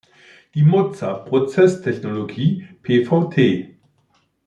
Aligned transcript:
Die 0.55 0.63
Mozer 0.63 1.13
Process 1.25 1.83
Technology 1.83 2.67
Pvt. 2.81 3.77